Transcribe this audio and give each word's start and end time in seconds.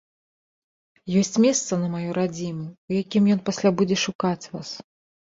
Ёсць 1.19 1.35
месца 1.43 1.77
на 1.81 1.89
маёй 1.93 2.07
радзіме, 2.19 2.65
у 2.91 2.95
якім 3.01 3.23
ён 3.35 3.39
пасля 3.49 3.69
будзе 3.83 3.97
шукаць 4.05 4.45
вас. 4.55 4.71